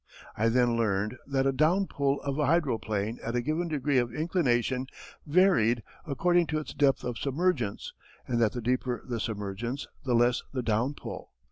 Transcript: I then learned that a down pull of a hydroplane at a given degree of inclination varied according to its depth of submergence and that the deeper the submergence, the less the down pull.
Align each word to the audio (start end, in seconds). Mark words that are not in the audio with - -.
I 0.35 0.49
then 0.49 0.75
learned 0.77 1.15
that 1.27 1.45
a 1.45 1.51
down 1.51 1.85
pull 1.85 2.21
of 2.23 2.39
a 2.39 2.47
hydroplane 2.47 3.19
at 3.21 3.35
a 3.35 3.41
given 3.43 3.67
degree 3.67 3.99
of 3.99 4.11
inclination 4.11 4.87
varied 5.27 5.83
according 6.07 6.47
to 6.47 6.57
its 6.57 6.73
depth 6.73 7.03
of 7.03 7.19
submergence 7.19 7.93
and 8.27 8.41
that 8.41 8.53
the 8.53 8.61
deeper 8.61 9.03
the 9.07 9.19
submergence, 9.19 9.85
the 10.03 10.15
less 10.15 10.41
the 10.53 10.63
down 10.63 10.95
pull. 10.95 11.29